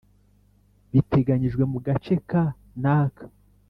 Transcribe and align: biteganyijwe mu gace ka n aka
biteganyijwe 0.93 1.63
mu 1.71 1.77
gace 1.85 2.13
ka 2.29 2.43
n 2.81 2.83
aka 2.97 3.25